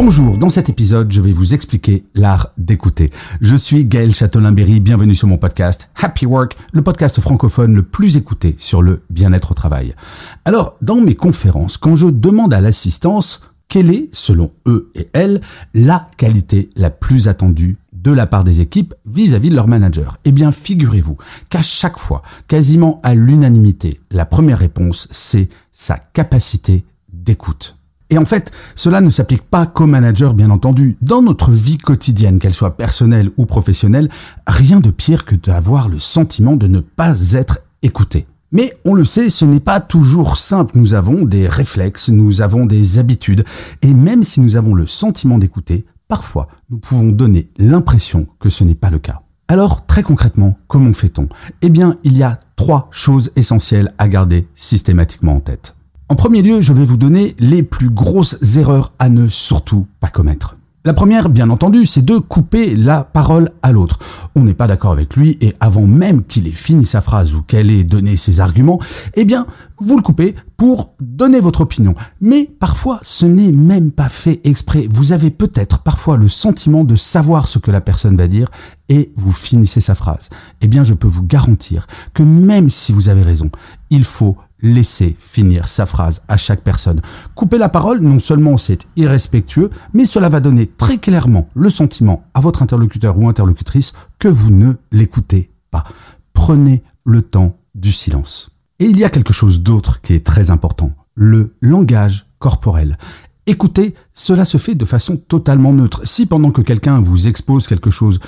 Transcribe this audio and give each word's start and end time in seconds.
Bonjour, 0.00 0.38
dans 0.38 0.48
cet 0.48 0.68
épisode, 0.68 1.10
je 1.10 1.20
vais 1.20 1.32
vous 1.32 1.54
expliquer 1.54 2.04
l'art 2.14 2.52
d'écouter. 2.56 3.10
Je 3.40 3.56
suis 3.56 3.84
Gaël 3.84 4.14
Châtelain-Berry, 4.14 4.78
bienvenue 4.78 5.16
sur 5.16 5.26
mon 5.26 5.38
podcast 5.38 5.90
Happy 5.96 6.24
Work, 6.24 6.56
le 6.72 6.82
podcast 6.82 7.20
francophone 7.20 7.74
le 7.74 7.82
plus 7.82 8.16
écouté 8.16 8.54
sur 8.58 8.80
le 8.80 9.02
bien-être 9.10 9.50
au 9.50 9.54
travail. 9.54 9.96
Alors, 10.44 10.76
dans 10.82 11.00
mes 11.00 11.16
conférences, 11.16 11.78
quand 11.78 11.96
je 11.96 12.06
demande 12.06 12.54
à 12.54 12.60
l'assistance 12.60 13.42
quelle 13.66 13.90
est, 13.90 14.08
selon 14.12 14.52
eux 14.68 14.92
et 14.94 15.08
elles, 15.14 15.40
la 15.74 16.08
qualité 16.16 16.70
la 16.76 16.90
plus 16.90 17.26
attendue 17.26 17.76
de 17.92 18.12
la 18.12 18.28
part 18.28 18.44
des 18.44 18.60
équipes 18.60 18.94
vis-à-vis 19.04 19.50
de 19.50 19.56
leur 19.56 19.66
manager 19.66 20.16
Eh 20.24 20.30
bien, 20.30 20.52
figurez-vous 20.52 21.16
qu'à 21.50 21.60
chaque 21.60 21.98
fois, 21.98 22.22
quasiment 22.46 23.00
à 23.02 23.14
l'unanimité, 23.14 23.98
la 24.12 24.26
première 24.26 24.58
réponse, 24.58 25.08
c'est 25.10 25.48
sa 25.72 25.96
capacité 25.96 26.84
d'écoute. 27.12 27.77
Et 28.10 28.18
en 28.18 28.24
fait, 28.24 28.52
cela 28.74 29.00
ne 29.00 29.10
s'applique 29.10 29.42
pas 29.42 29.66
qu'aux 29.66 29.86
managers, 29.86 30.32
bien 30.34 30.50
entendu. 30.50 30.96
Dans 31.02 31.22
notre 31.22 31.50
vie 31.50 31.78
quotidienne, 31.78 32.38
qu'elle 32.38 32.54
soit 32.54 32.76
personnelle 32.76 33.30
ou 33.36 33.44
professionnelle, 33.44 34.08
rien 34.46 34.80
de 34.80 34.90
pire 34.90 35.24
que 35.24 35.34
d'avoir 35.34 35.88
le 35.88 35.98
sentiment 35.98 36.56
de 36.56 36.66
ne 36.66 36.80
pas 36.80 37.14
être 37.32 37.60
écouté. 37.82 38.26
Mais 38.50 38.72
on 38.86 38.94
le 38.94 39.04
sait, 39.04 39.28
ce 39.28 39.44
n'est 39.44 39.60
pas 39.60 39.80
toujours 39.80 40.38
simple. 40.38 40.78
Nous 40.78 40.94
avons 40.94 41.24
des 41.24 41.46
réflexes, 41.46 42.08
nous 42.08 42.40
avons 42.40 42.64
des 42.64 42.98
habitudes, 42.98 43.44
et 43.82 43.92
même 43.92 44.24
si 44.24 44.40
nous 44.40 44.56
avons 44.56 44.74
le 44.74 44.86
sentiment 44.86 45.36
d'écouter, 45.36 45.84
parfois 46.08 46.48
nous 46.70 46.78
pouvons 46.78 47.10
donner 47.10 47.50
l'impression 47.58 48.26
que 48.38 48.48
ce 48.48 48.64
n'est 48.64 48.74
pas 48.74 48.90
le 48.90 48.98
cas. 48.98 49.20
Alors, 49.48 49.86
très 49.86 50.02
concrètement, 50.02 50.58
comment 50.66 50.92
fait-on? 50.92 51.28
Eh 51.62 51.70
bien, 51.70 51.96
il 52.04 52.16
y 52.16 52.22
a 52.22 52.38
trois 52.56 52.88
choses 52.90 53.32
essentielles 53.36 53.94
à 53.98 54.08
garder 54.08 54.46
systématiquement 54.54 55.36
en 55.36 55.40
tête. 55.40 55.74
En 56.10 56.14
premier 56.14 56.40
lieu, 56.40 56.62
je 56.62 56.72
vais 56.72 56.86
vous 56.86 56.96
donner 56.96 57.34
les 57.38 57.62
plus 57.62 57.90
grosses 57.90 58.56
erreurs 58.56 58.92
à 58.98 59.10
ne 59.10 59.28
surtout 59.28 59.86
pas 60.00 60.08
commettre. 60.08 60.56
La 60.86 60.94
première, 60.94 61.28
bien 61.28 61.50
entendu, 61.50 61.84
c'est 61.84 62.04
de 62.04 62.16
couper 62.16 62.74
la 62.74 63.04
parole 63.04 63.50
à 63.60 63.72
l'autre. 63.72 63.98
On 64.34 64.42
n'est 64.42 64.54
pas 64.54 64.66
d'accord 64.66 64.92
avec 64.92 65.16
lui 65.16 65.36
et 65.42 65.54
avant 65.60 65.86
même 65.86 66.22
qu'il 66.22 66.46
ait 66.46 66.50
fini 66.50 66.86
sa 66.86 67.02
phrase 67.02 67.34
ou 67.34 67.42
qu'elle 67.42 67.70
ait 67.70 67.84
donné 67.84 68.16
ses 68.16 68.40
arguments, 68.40 68.80
eh 69.16 69.26
bien, 69.26 69.46
vous 69.76 69.98
le 69.98 70.02
coupez 70.02 70.34
pour 70.56 70.94
donner 70.98 71.40
votre 71.40 71.60
opinion. 71.60 71.94
Mais 72.22 72.50
parfois, 72.58 73.00
ce 73.02 73.26
n'est 73.26 73.52
même 73.52 73.92
pas 73.92 74.08
fait 74.08 74.40
exprès. 74.44 74.88
Vous 74.90 75.12
avez 75.12 75.30
peut-être 75.30 75.80
parfois 75.80 76.16
le 76.16 76.28
sentiment 76.28 76.84
de 76.84 76.94
savoir 76.94 77.48
ce 77.48 77.58
que 77.58 77.70
la 77.70 77.82
personne 77.82 78.16
va 78.16 78.28
dire 78.28 78.48
et 78.88 79.12
vous 79.14 79.32
finissez 79.32 79.82
sa 79.82 79.94
phrase. 79.94 80.30
Eh 80.62 80.68
bien, 80.68 80.84
je 80.84 80.94
peux 80.94 81.06
vous 81.06 81.24
garantir 81.24 81.86
que 82.14 82.22
même 82.22 82.70
si 82.70 82.92
vous 82.92 83.10
avez 83.10 83.24
raison, 83.24 83.50
il 83.90 84.04
faut 84.04 84.38
laisser 84.60 85.16
finir 85.18 85.68
sa 85.68 85.86
phrase 85.86 86.22
à 86.28 86.36
chaque 86.36 86.62
personne. 86.62 87.00
Couper 87.34 87.58
la 87.58 87.68
parole, 87.68 88.00
non 88.00 88.18
seulement 88.18 88.56
c'est 88.56 88.86
irrespectueux, 88.96 89.70
mais 89.92 90.04
cela 90.04 90.28
va 90.28 90.40
donner 90.40 90.66
très 90.66 90.98
clairement 90.98 91.48
le 91.54 91.70
sentiment 91.70 92.24
à 92.34 92.40
votre 92.40 92.62
interlocuteur 92.62 93.18
ou 93.18 93.28
interlocutrice 93.28 93.92
que 94.18 94.28
vous 94.28 94.50
ne 94.50 94.74
l'écoutez 94.92 95.50
pas. 95.70 95.84
Prenez 96.32 96.82
le 97.04 97.22
temps 97.22 97.56
du 97.74 97.92
silence. 97.92 98.50
Et 98.80 98.86
il 98.86 98.98
y 98.98 99.04
a 99.04 99.10
quelque 99.10 99.32
chose 99.32 99.62
d'autre 99.62 100.00
qui 100.00 100.14
est 100.14 100.24
très 100.24 100.50
important, 100.50 100.92
le 101.14 101.56
langage 101.60 102.26
corporel. 102.38 102.98
Écoutez, 103.46 103.94
cela 104.12 104.44
se 104.44 104.58
fait 104.58 104.74
de 104.74 104.84
façon 104.84 105.16
totalement 105.16 105.72
neutre. 105.72 106.02
Si 106.04 106.26
pendant 106.26 106.50
que 106.50 106.60
quelqu'un 106.60 107.00
vous 107.00 107.26
expose 107.26 107.66
quelque 107.66 107.90
chose, 107.90 108.20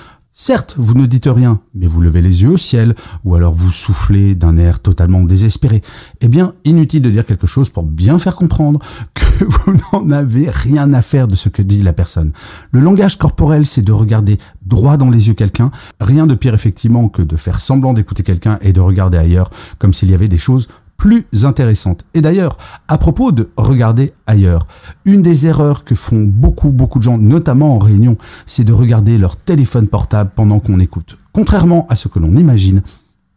Certes, 0.42 0.74
vous 0.78 0.94
ne 0.94 1.04
dites 1.04 1.28
rien, 1.30 1.60
mais 1.74 1.86
vous 1.86 2.00
levez 2.00 2.22
les 2.22 2.44
yeux 2.44 2.52
au 2.52 2.56
ciel, 2.56 2.94
ou 3.24 3.34
alors 3.34 3.52
vous 3.52 3.70
soufflez 3.70 4.34
d'un 4.34 4.56
air 4.56 4.80
totalement 4.80 5.22
désespéré. 5.22 5.82
Eh 6.22 6.28
bien, 6.28 6.54
inutile 6.64 7.02
de 7.02 7.10
dire 7.10 7.26
quelque 7.26 7.46
chose 7.46 7.68
pour 7.68 7.82
bien 7.82 8.18
faire 8.18 8.36
comprendre 8.36 8.80
que 9.12 9.44
vous 9.44 9.74
n'en 9.92 10.10
avez 10.10 10.48
rien 10.48 10.94
à 10.94 11.02
faire 11.02 11.28
de 11.28 11.36
ce 11.36 11.50
que 11.50 11.60
dit 11.60 11.82
la 11.82 11.92
personne. 11.92 12.32
Le 12.72 12.80
langage 12.80 13.18
corporel, 13.18 13.66
c'est 13.66 13.82
de 13.82 13.92
regarder 13.92 14.38
droit 14.64 14.96
dans 14.96 15.10
les 15.10 15.28
yeux 15.28 15.34
quelqu'un. 15.34 15.72
Rien 16.00 16.26
de 16.26 16.34
pire 16.34 16.54
effectivement 16.54 17.10
que 17.10 17.20
de 17.20 17.36
faire 17.36 17.60
semblant 17.60 17.92
d'écouter 17.92 18.22
quelqu'un 18.22 18.58
et 18.62 18.72
de 18.72 18.80
regarder 18.80 19.18
ailleurs 19.18 19.50
comme 19.78 19.92
s'il 19.92 20.10
y 20.10 20.14
avait 20.14 20.28
des 20.28 20.38
choses 20.38 20.68
plus 21.00 21.26
intéressante. 21.44 22.04
Et 22.12 22.20
d'ailleurs, 22.20 22.58
à 22.86 22.98
propos 22.98 23.32
de 23.32 23.48
regarder 23.56 24.12
ailleurs, 24.26 24.66
une 25.06 25.22
des 25.22 25.46
erreurs 25.46 25.84
que 25.84 25.94
font 25.94 26.20
beaucoup 26.20 26.68
beaucoup 26.68 26.98
de 26.98 27.04
gens, 27.04 27.16
notamment 27.16 27.74
en 27.74 27.78
réunion, 27.78 28.18
c'est 28.44 28.64
de 28.64 28.74
regarder 28.74 29.16
leur 29.16 29.38
téléphone 29.38 29.88
portable 29.88 30.32
pendant 30.36 30.60
qu'on 30.60 30.78
écoute. 30.78 31.16
Contrairement 31.32 31.86
à 31.88 31.96
ce 31.96 32.08
que 32.08 32.18
l'on 32.18 32.36
imagine, 32.36 32.82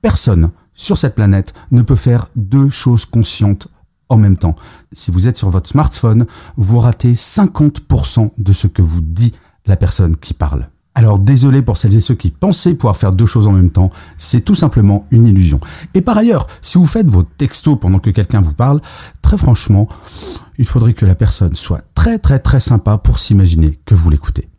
personne 0.01 0.51
sur 0.74 0.97
cette 0.97 1.16
planète 1.16 1.53
ne 1.72 1.81
peut 1.81 1.96
faire 1.96 2.28
deux 2.35 2.69
choses 2.69 3.06
conscientes 3.06 3.69
en 4.09 4.18
même 4.18 4.35
temps. 4.35 4.56
Si 4.91 5.09
vous 5.09 5.30
êtes 5.30 5.38
sur 5.38 5.50
votre 5.50 5.69
smartphone, 5.69 6.25
vous 6.57 6.80
ratez 6.80 7.13
50% 7.13 8.31
de 8.38 8.51
ce 8.51 8.68
que 8.68 8.81
vous 8.81 9.00
dit 9.00 9.34
la 9.66 9.78
personne 9.78 10.18
qui 10.18 10.34
parle. 10.34 10.68
Alors 10.95 11.17
désolé 11.17 11.61
pour 11.61 11.77
celles 11.77 11.95
et 11.95 12.01
ceux 12.01 12.13
qui 12.13 12.29
pensaient 12.29 12.75
pouvoir 12.75 12.97
faire 12.97 13.11
deux 13.11 13.25
choses 13.25 13.47
en 13.47 13.51
même 13.51 13.71
temps, 13.71 13.89
c'est 14.17 14.41
tout 14.41 14.55
simplement 14.55 15.07
une 15.09 15.25
illusion. 15.25 15.59
Et 15.95 16.01
par 16.01 16.17
ailleurs, 16.17 16.47
si 16.61 16.77
vous 16.77 16.85
faites 16.85 17.07
vos 17.07 17.23
textos 17.23 17.79
pendant 17.79 17.99
que 17.99 18.11
quelqu'un 18.11 18.41
vous 18.41 18.53
parle, 18.53 18.79
très 19.21 19.37
franchement, 19.37 19.89
il 20.57 20.65
faudrait 20.65 20.93
que 20.93 21.05
la 21.05 21.15
personne 21.15 21.55
soit 21.55 21.81
très 21.95 22.19
très 22.19 22.39
très 22.39 22.59
sympa 22.59 22.99
pour 22.99 23.17
s'imaginer 23.17 23.79
que 23.85 23.95
vous 23.95 24.09
l'écoutez. 24.09 24.49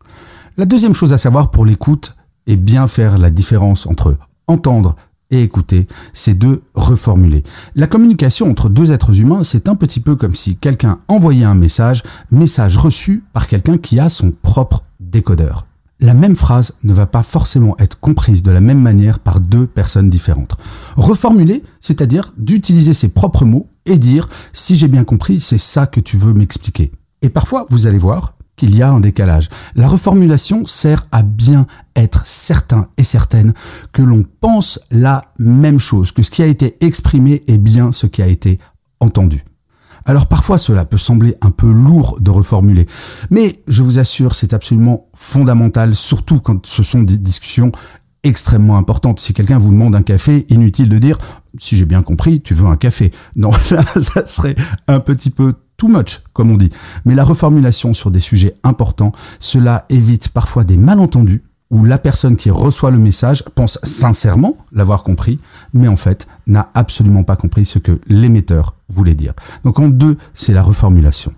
La 0.56 0.67
deuxième 0.67 0.94
chose 0.94 1.12
à 1.12 1.19
savoir 1.19 1.50
pour 1.50 1.65
l'écoute 1.65 2.17
et 2.47 2.56
bien 2.56 2.89
faire 2.89 3.17
la 3.17 3.31
différence 3.31 3.87
entre 3.87 4.17
entendre 4.49 4.97
et 5.31 5.41
écouter, 5.41 5.87
c'est 6.12 6.39
de 6.39 6.62
reformuler. 6.75 7.44
La 7.75 7.87
communication 7.87 8.50
entre 8.50 8.69
deux 8.69 8.93
êtres 8.93 9.19
humains, 9.19 9.43
c'est 9.43 9.69
un 9.69 9.77
petit 9.77 10.00
peu 10.00 10.17
comme 10.17 10.34
si 10.34 10.56
quelqu'un 10.56 10.99
envoyait 11.09 11.44
un 11.44 11.55
message, 11.55 12.03
message 12.31 12.77
reçu 12.77 13.25
par 13.33 13.47
quelqu'un 13.47 13.78
qui 13.78 13.99
a 14.00 14.09
son 14.09 14.33
propre 14.33 14.84
décodeur 15.00 15.65
la 16.05 16.13
même 16.13 16.37
phrase 16.37 16.75
ne 16.85 16.93
va 16.93 17.07
pas 17.07 17.23
forcément 17.23 17.77
être 17.79 17.99
comprise 17.99 18.43
de 18.43 18.51
la 18.51 18.61
même 18.61 18.81
manière 18.81 19.21
par 19.21 19.41
deux 19.41 19.67
personnes 19.67 20.11
différentes. 20.11 20.55
Reformuler, 20.97 21.65
c'est-à-dire 21.81 22.35
d'utiliser 22.37 22.93
ses 22.93 23.09
propres 23.09 23.47
mots 23.47 23.71
et 23.87 23.99
dire 23.99 24.29
si 24.53 24.77
j'ai 24.77 24.89
bien 24.89 25.05
compris, 25.05 25.41
c'est 25.41 25.57
ça 25.57 25.87
que 25.87 26.01
tu 26.01 26.19
veux 26.19 26.35
m'expliquer. 26.35 26.93
Et 27.23 27.31
parfois, 27.31 27.67
vous 27.71 27.87
allez 27.87 27.97
voir 27.97 28.35
qu'il 28.57 28.77
y 28.77 28.83
a 28.83 28.91
un 28.91 29.01
décalage. 29.01 29.49
La 29.77 29.89
reformulation 29.89 30.67
sert 30.67 31.07
à 31.11 31.23
bien 31.23 31.67
être 31.97 32.27
certain 32.27 32.89
et 32.99 33.03
certaine 33.03 33.55
que 33.93 34.03
l'on 34.03 34.25
pense 34.43 34.79
la 34.91 35.33
même 35.39 35.81
chose, 35.81 36.13
que 36.13 36.23
ce 36.23 36.31
qui 36.31 36.43
a 36.43 36.47
été 36.47 36.77
exprimé 36.85 37.43
est 37.47 37.59
bien 37.59 37.93
ce 37.93 38.07
qui 38.07 38.21
a 38.21 38.27
été 38.27 38.59
entendu. 39.01 39.43
Alors 40.07 40.27
parfois 40.27 40.59
cela 40.59 40.85
peut 40.85 40.99
sembler 40.99 41.35
un 41.41 41.51
peu 41.51 41.71
lourd 41.71 42.19
de 42.21 42.31
reformuler, 42.31 42.87
mais 43.31 43.63
je 43.69 43.83
vous 43.83 43.99
assure 43.99 44.35
c'est 44.35 44.53
absolument 44.53 45.09
fondamental, 45.15 45.95
surtout 45.95 46.41
quand 46.41 46.67
ce 46.67 46.83
sont 46.83 47.03
des 47.03 47.17
discussions 47.17 47.73
extrêmement 48.23 48.77
importantes. 48.77 49.21
Si 49.21 49.33
quelqu'un 49.33 49.59
vous 49.59 49.71
demande 49.71 49.95
un 49.95 50.03
café, 50.03 50.47
inutile 50.49 50.89
de 50.89 50.99
dire 50.99 51.19
si 51.59 51.77
j'ai 51.77 51.85
bien 51.85 52.03
compris, 52.03 52.41
tu 52.41 52.55
veux 52.55 52.67
un 52.67 52.77
café. 52.77 53.13
Non, 53.37 53.51
là, 53.71 53.85
ça 54.03 54.27
serait 54.27 54.57
un 54.89 55.01
petit 55.01 55.31
peu 55.31 55.55
too 55.77 55.89
much, 55.89 56.23
comme 56.33 56.50
on 56.50 56.57
dit. 56.57 56.71
Mais 57.05 57.15
la 57.15 57.25
reformulation 57.25 57.95
sur 57.95 58.11
des 58.11 58.21
sujets 58.21 58.55
importants, 58.62 59.12
cela 59.39 59.87
évite 59.89 60.29
parfois 60.29 60.65
des 60.65 60.77
malentendus 60.77 61.43
où 61.75 61.85
la 61.85 61.99
personne 61.99 62.37
qui 62.37 62.50
reçoit 62.50 62.93
le 62.93 62.99
message 62.99 63.44
pense 63.56 63.81
sincèrement 63.82 64.56
l'avoir 64.73 65.03
compris, 65.03 65.41
mais 65.73 65.88
en 65.88 65.97
fait 65.97 66.29
n'a 66.47 66.71
absolument 66.73 67.25
pas 67.25 67.35
compris 67.35 67.65
ce 67.65 67.81
que 67.81 68.00
l'émetteur 68.06 68.76
voulait 68.88 69.17
dire. 69.17 69.35
Donc 69.65 69.81
en 69.81 69.88
deux, 69.88 70.17
c'est 70.35 70.55
la 70.55 70.62
reformulation. 70.62 71.35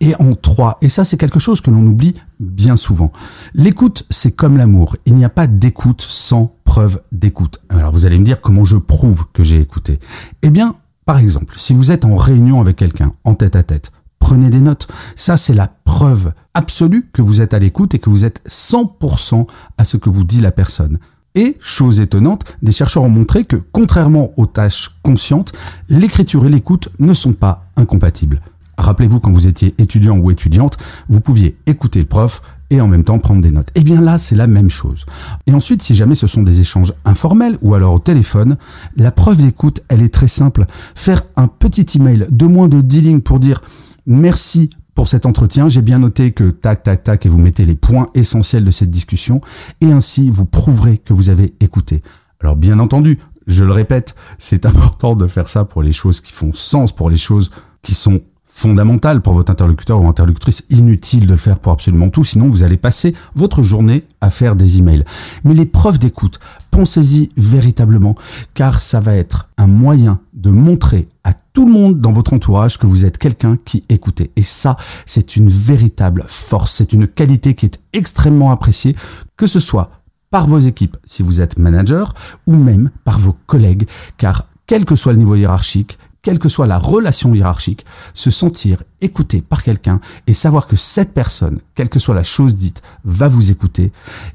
Et 0.00 0.14
en 0.16 0.34
trois, 0.34 0.78
et 0.80 0.88
ça 0.88 1.04
c'est 1.04 1.18
quelque 1.18 1.38
chose 1.38 1.60
que 1.60 1.70
l'on 1.70 1.86
oublie 1.86 2.14
bien 2.40 2.76
souvent, 2.76 3.12
l'écoute 3.52 4.06
c'est 4.08 4.32
comme 4.32 4.56
l'amour, 4.56 4.96
il 5.04 5.14
n'y 5.14 5.26
a 5.26 5.28
pas 5.28 5.46
d'écoute 5.46 6.00
sans 6.00 6.56
preuve 6.64 7.02
d'écoute. 7.12 7.60
Alors 7.68 7.92
vous 7.92 8.06
allez 8.06 8.18
me 8.18 8.24
dire 8.24 8.40
comment 8.40 8.64
je 8.64 8.78
prouve 8.78 9.26
que 9.34 9.44
j'ai 9.44 9.60
écouté? 9.60 10.00
Eh 10.40 10.48
bien, 10.48 10.74
par 11.04 11.18
exemple, 11.18 11.54
si 11.58 11.74
vous 11.74 11.92
êtes 11.92 12.06
en 12.06 12.16
réunion 12.16 12.62
avec 12.62 12.76
quelqu'un, 12.76 13.12
en 13.24 13.34
tête 13.34 13.54
à 13.54 13.62
tête, 13.62 13.92
prenez 14.18 14.50
des 14.50 14.60
notes. 14.60 14.88
Ça, 15.14 15.36
c'est 15.36 15.54
la 15.54 15.68
preuve 15.84 16.32
absolue 16.54 17.08
que 17.12 17.22
vous 17.22 17.40
êtes 17.40 17.54
à 17.54 17.58
l'écoute 17.58 17.94
et 17.94 17.98
que 17.98 18.10
vous 18.10 18.24
êtes 18.24 18.42
100% 18.48 19.46
à 19.78 19.84
ce 19.84 19.96
que 19.96 20.10
vous 20.10 20.24
dit 20.24 20.40
la 20.40 20.52
personne. 20.52 20.98
Et, 21.34 21.56
chose 21.60 22.00
étonnante, 22.00 22.56
des 22.62 22.72
chercheurs 22.72 23.02
ont 23.02 23.10
montré 23.10 23.44
que, 23.44 23.56
contrairement 23.72 24.32
aux 24.38 24.46
tâches 24.46 24.96
conscientes, 25.02 25.52
l'écriture 25.88 26.46
et 26.46 26.48
l'écoute 26.48 26.88
ne 26.98 27.12
sont 27.12 27.34
pas 27.34 27.66
incompatibles. 27.76 28.40
Rappelez-vous, 28.78 29.20
quand 29.20 29.32
vous 29.32 29.46
étiez 29.46 29.74
étudiant 29.78 30.16
ou 30.16 30.30
étudiante, 30.30 30.78
vous 31.08 31.20
pouviez 31.20 31.56
écouter 31.66 31.98
le 31.98 32.06
prof 32.06 32.42
et 32.70 32.80
en 32.80 32.88
même 32.88 33.04
temps 33.04 33.18
prendre 33.18 33.40
des 33.40 33.50
notes. 33.50 33.68
Et 33.74 33.80
eh 33.80 33.84
bien 33.84 34.00
là, 34.00 34.18
c'est 34.18 34.36
la 34.36 34.46
même 34.46 34.70
chose. 34.70 35.06
Et 35.46 35.52
ensuite, 35.52 35.82
si 35.82 35.94
jamais 35.94 36.14
ce 36.14 36.26
sont 36.26 36.42
des 36.42 36.60
échanges 36.60 36.92
informels 37.04 37.58
ou 37.62 37.74
alors 37.74 37.94
au 37.94 37.98
téléphone, 37.98 38.56
la 38.96 39.12
preuve 39.12 39.38
d'écoute, 39.38 39.82
elle 39.88 40.02
est 40.02 40.12
très 40.12 40.28
simple. 40.28 40.66
Faire 40.94 41.22
un 41.36 41.46
petit 41.48 41.86
email 41.96 42.26
de 42.30 42.46
moins 42.46 42.68
de 42.68 42.80
10 42.80 43.00
lignes 43.02 43.20
pour 43.20 43.40
dire 43.40 43.62
merci 44.06 44.70
pour 44.94 45.08
cet 45.08 45.26
entretien, 45.26 45.68
j'ai 45.68 45.82
bien 45.82 45.98
noté 45.98 46.32
que 46.32 46.50
tac, 46.50 46.82
tac, 46.82 47.02
tac, 47.02 47.26
et 47.26 47.28
vous 47.28 47.38
mettez 47.38 47.66
les 47.66 47.74
points 47.74 48.08
essentiels 48.14 48.64
de 48.64 48.70
cette 48.70 48.90
discussion, 48.90 49.42
et 49.82 49.92
ainsi 49.92 50.30
vous 50.30 50.46
prouverez 50.46 50.98
que 50.98 51.12
vous 51.12 51.28
avez 51.28 51.54
écouté. 51.60 52.02
Alors 52.40 52.56
bien 52.56 52.78
entendu, 52.78 53.18
je 53.46 53.62
le 53.62 53.72
répète, 53.72 54.14
c'est 54.38 54.64
important 54.66 55.14
de 55.14 55.26
faire 55.26 55.48
ça 55.48 55.64
pour 55.64 55.82
les 55.82 55.92
choses 55.92 56.20
qui 56.20 56.32
font 56.32 56.52
sens, 56.54 56.92
pour 56.92 57.10
les 57.10 57.18
choses 57.18 57.50
qui 57.82 57.94
sont 57.94 58.22
fondamentales 58.56 59.20
pour 59.20 59.34
votre 59.34 59.52
interlocuteur 59.52 60.00
ou 60.00 60.08
interlocutrice, 60.08 60.64
inutile 60.70 61.26
de 61.26 61.32
le 61.32 61.36
faire 61.36 61.58
pour 61.58 61.72
absolument 61.72 62.08
tout, 62.08 62.24
sinon 62.24 62.48
vous 62.48 62.62
allez 62.62 62.78
passer 62.78 63.14
votre 63.34 63.62
journée 63.62 64.04
à 64.22 64.30
faire 64.30 64.56
des 64.56 64.78
emails. 64.78 65.04
Mais 65.44 65.52
les 65.52 65.66
preuves 65.66 65.98
d'écoute, 65.98 66.40
pensez-y 66.70 67.28
véritablement, 67.36 68.14
car 68.54 68.80
ça 68.80 68.98
va 68.98 69.14
être 69.14 69.50
un 69.58 69.66
moyen 69.66 70.20
de 70.32 70.48
montrer 70.48 71.06
à 71.22 71.34
tout 71.34 71.66
le 71.66 71.72
monde 71.72 72.00
dans 72.00 72.12
votre 72.12 72.32
entourage 72.32 72.78
que 72.78 72.86
vous 72.86 73.04
êtes 73.04 73.18
quelqu'un 73.18 73.58
qui 73.62 73.84
écoutez. 73.90 74.30
Et 74.36 74.42
ça, 74.42 74.78
c'est 75.04 75.36
une 75.36 75.50
véritable 75.50 76.24
force, 76.26 76.76
c'est 76.76 76.94
une 76.94 77.06
qualité 77.06 77.54
qui 77.54 77.66
est 77.66 77.78
extrêmement 77.92 78.52
appréciée, 78.52 78.96
que 79.36 79.46
ce 79.46 79.60
soit 79.60 79.90
par 80.30 80.46
vos 80.46 80.60
équipes 80.60 80.96
si 81.04 81.22
vous 81.22 81.42
êtes 81.42 81.58
manager 81.58 82.14
ou 82.46 82.56
même 82.56 82.90
par 83.04 83.18
vos 83.18 83.36
collègues, 83.46 83.86
car 84.16 84.46
quel 84.66 84.86
que 84.86 84.96
soit 84.96 85.12
le 85.12 85.18
niveau 85.18 85.34
hiérarchique, 85.34 85.98
quelle 86.26 86.40
que 86.40 86.48
soit 86.48 86.66
la 86.66 86.80
relation 86.80 87.32
hiérarchique, 87.36 87.86
se 88.12 88.32
sentir 88.32 88.82
écouté 89.00 89.42
par 89.42 89.62
quelqu'un 89.62 90.00
et 90.26 90.32
savoir 90.32 90.66
que 90.66 90.74
cette 90.74 91.14
personne, 91.14 91.60
quelle 91.76 91.88
que 91.88 92.00
soit 92.00 92.16
la 92.16 92.24
chose 92.24 92.56
dite, 92.56 92.82
va 93.04 93.28
vous 93.28 93.52
écouter, 93.52 93.92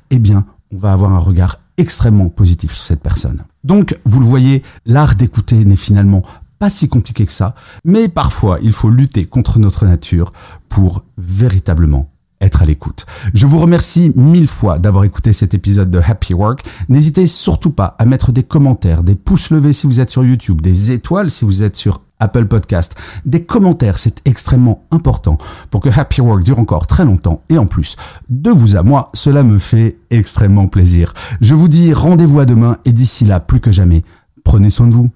eh 0.09 0.17
bien, 0.17 0.45
on 0.71 0.77
va 0.77 0.93
avoir 0.93 1.11
un 1.11 1.19
regard 1.19 1.59
extrêmement 1.75 2.29
positif 2.29 2.71
sur 2.71 2.81
cette 2.81 3.01
personne. 3.01 3.43
Donc, 3.65 3.99
vous 4.05 4.21
le 4.21 4.25
voyez, 4.25 4.61
l'art 4.85 5.15
d'écouter 5.15 5.65
n'est 5.65 5.75
finalement 5.75 6.23
pas 6.59 6.69
si 6.69 6.87
compliqué 6.87 7.25
que 7.25 7.33
ça, 7.33 7.55
mais 7.83 8.07
parfois 8.07 8.59
il 8.61 8.71
faut 8.71 8.89
lutter 8.89 9.25
contre 9.25 9.59
notre 9.59 9.85
nature 9.85 10.31
pour 10.69 11.03
véritablement 11.17 12.09
être 12.41 12.61
à 12.61 12.65
l'écoute. 12.65 13.05
Je 13.33 13.45
vous 13.45 13.59
remercie 13.59 14.11
mille 14.15 14.47
fois 14.47 14.79
d'avoir 14.79 15.03
écouté 15.03 15.31
cet 15.33 15.53
épisode 15.53 15.91
de 15.91 15.99
Happy 15.99 16.33
Work. 16.33 16.65
N'hésitez 16.89 17.27
surtout 17.27 17.71
pas 17.71 17.95
à 17.99 18.05
mettre 18.05 18.31
des 18.31 18.43
commentaires, 18.43 19.03
des 19.03 19.15
pouces 19.15 19.51
levés 19.51 19.73
si 19.73 19.87
vous 19.87 19.99
êtes 19.99 20.09
sur 20.09 20.25
YouTube, 20.25 20.61
des 20.61 20.91
étoiles 20.91 21.29
si 21.29 21.45
vous 21.45 21.63
êtes 21.63 21.77
sur 21.77 22.01
Apple 22.19 22.45
Podcast. 22.45 22.95
Des 23.25 23.43
commentaires, 23.43 23.99
c'est 23.99 24.21
extrêmement 24.25 24.85
important 24.91 25.37
pour 25.69 25.81
que 25.81 25.89
Happy 25.89 26.21
Work 26.21 26.43
dure 26.43 26.59
encore 26.59 26.87
très 26.87 27.05
longtemps. 27.05 27.41
Et 27.49 27.57
en 27.57 27.65
plus, 27.65 27.95
de 28.29 28.51
vous 28.51 28.75
à 28.75 28.83
moi, 28.83 29.09
cela 29.13 29.43
me 29.43 29.57
fait 29.57 29.97
extrêmement 30.09 30.67
plaisir. 30.67 31.13
Je 31.41 31.53
vous 31.53 31.67
dis 31.67 31.93
rendez-vous 31.93 32.39
à 32.39 32.45
demain 32.45 32.77
et 32.85 32.93
d'ici 32.93 33.25
là, 33.25 33.39
plus 33.39 33.59
que 33.59 33.71
jamais, 33.71 34.03
prenez 34.43 34.69
soin 34.69 34.87
de 34.87 34.93
vous. 34.93 35.09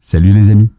Salut 0.00 0.32
les 0.32 0.50
amis. 0.50 0.70